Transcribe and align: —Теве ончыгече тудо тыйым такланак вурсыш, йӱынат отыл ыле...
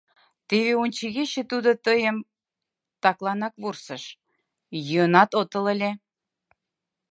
—Теве 0.47 0.73
ончыгече 0.83 1.41
тудо 1.51 1.69
тыйым 1.85 2.17
такланак 3.03 3.53
вурсыш, 3.61 4.03
йӱынат 4.87 5.31
отыл 5.41 5.65
ыле... 5.73 5.91